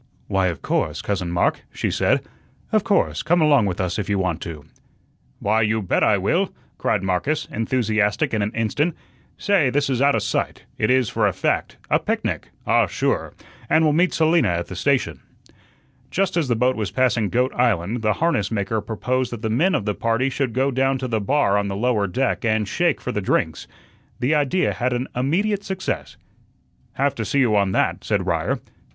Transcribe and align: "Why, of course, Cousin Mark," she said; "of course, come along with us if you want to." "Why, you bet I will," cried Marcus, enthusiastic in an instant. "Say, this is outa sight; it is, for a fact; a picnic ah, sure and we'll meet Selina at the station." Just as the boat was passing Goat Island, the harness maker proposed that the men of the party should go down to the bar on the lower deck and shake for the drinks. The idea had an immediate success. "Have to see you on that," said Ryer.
"Why, 0.25 0.47
of 0.47 0.63
course, 0.63 0.99
Cousin 1.03 1.29
Mark," 1.29 1.59
she 1.71 1.91
said; 1.91 2.21
"of 2.71 2.83
course, 2.83 3.21
come 3.21 3.39
along 3.39 3.67
with 3.67 3.79
us 3.79 3.99
if 3.99 4.09
you 4.09 4.17
want 4.17 4.41
to." 4.41 4.65
"Why, 5.37 5.61
you 5.61 5.79
bet 5.83 6.01
I 6.03 6.17
will," 6.17 6.51
cried 6.79 7.03
Marcus, 7.03 7.47
enthusiastic 7.51 8.33
in 8.33 8.41
an 8.41 8.49
instant. 8.55 8.95
"Say, 9.37 9.69
this 9.69 9.91
is 9.91 10.01
outa 10.01 10.19
sight; 10.19 10.63
it 10.79 10.89
is, 10.89 11.07
for 11.09 11.27
a 11.27 11.33
fact; 11.33 11.77
a 11.91 11.99
picnic 11.99 12.49
ah, 12.65 12.87
sure 12.87 13.35
and 13.69 13.83
we'll 13.83 13.93
meet 13.93 14.11
Selina 14.11 14.47
at 14.47 14.69
the 14.69 14.75
station." 14.75 15.19
Just 16.09 16.35
as 16.35 16.47
the 16.47 16.55
boat 16.55 16.75
was 16.75 16.89
passing 16.89 17.29
Goat 17.29 17.53
Island, 17.53 18.01
the 18.01 18.13
harness 18.13 18.49
maker 18.49 18.81
proposed 18.81 19.31
that 19.31 19.43
the 19.43 19.51
men 19.51 19.75
of 19.75 19.85
the 19.85 19.93
party 19.93 20.31
should 20.31 20.53
go 20.53 20.71
down 20.71 20.97
to 20.97 21.07
the 21.07 21.21
bar 21.21 21.59
on 21.59 21.67
the 21.67 21.75
lower 21.75 22.07
deck 22.07 22.43
and 22.43 22.67
shake 22.67 22.99
for 22.99 23.11
the 23.11 23.21
drinks. 23.21 23.67
The 24.19 24.33
idea 24.33 24.73
had 24.73 24.93
an 24.93 25.09
immediate 25.15 25.63
success. 25.63 26.17
"Have 26.93 27.13
to 27.13 27.23
see 27.23 27.41
you 27.41 27.55
on 27.55 27.71
that," 27.73 28.03
said 28.03 28.25
Ryer. 28.25 28.57